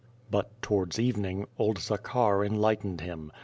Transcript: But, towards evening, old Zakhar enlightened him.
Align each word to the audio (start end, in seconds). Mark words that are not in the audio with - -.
But, 0.31 0.59
towards 0.63 0.97
evening, 0.99 1.45
old 1.59 1.77
Zakhar 1.77 2.43
enlightened 2.43 3.01
him. 3.01 3.31